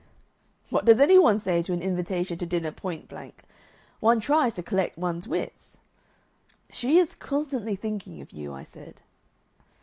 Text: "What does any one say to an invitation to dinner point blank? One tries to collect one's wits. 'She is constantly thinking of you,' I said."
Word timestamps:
"What 0.71 0.83
does 0.83 0.99
any 0.99 1.19
one 1.19 1.37
say 1.37 1.61
to 1.61 1.73
an 1.73 1.83
invitation 1.83 2.35
to 2.39 2.45
dinner 2.47 2.71
point 2.71 3.07
blank? 3.07 3.43
One 3.99 4.19
tries 4.19 4.55
to 4.55 4.63
collect 4.63 4.97
one's 4.97 5.27
wits. 5.27 5.77
'She 6.71 6.97
is 6.97 7.13
constantly 7.13 7.75
thinking 7.75 8.19
of 8.19 8.31
you,' 8.31 8.51
I 8.51 8.63
said." 8.63 9.01